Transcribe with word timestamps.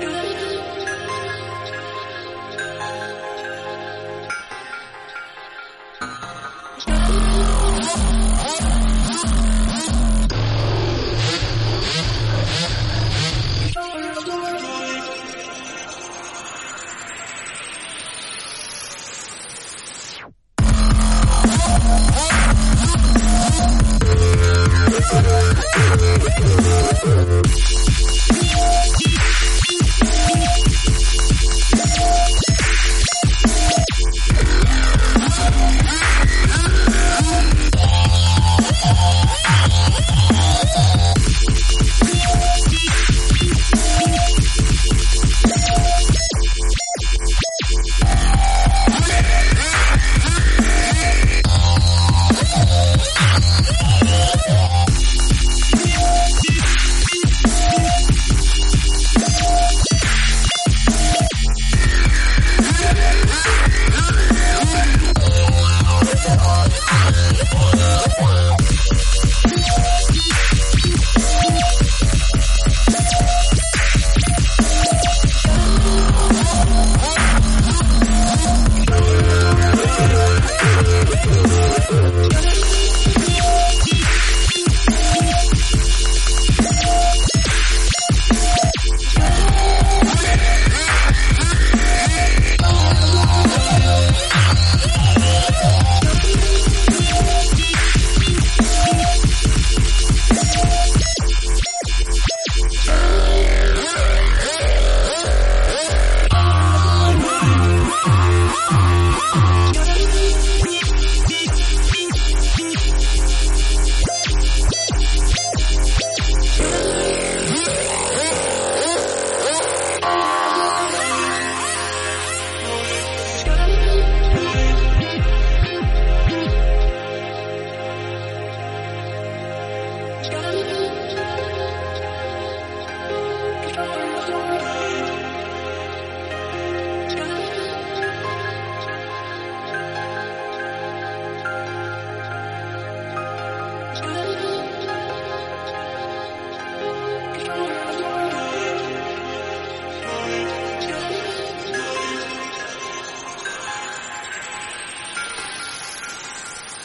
Music. 0.00 0.37